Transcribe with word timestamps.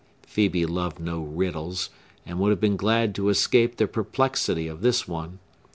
Phœbe 0.27 0.67
loved 0.67 0.99
no 0.99 1.21
riddles, 1.21 1.91
and 2.25 2.39
would 2.39 2.49
have 2.49 2.59
been 2.59 2.75
glad 2.75 3.13
to 3.13 3.29
escape 3.29 3.77
the 3.77 3.85
perplexity 3.85 4.67
of 4.67 4.81
this 4.81 5.07
one. 5.07 5.37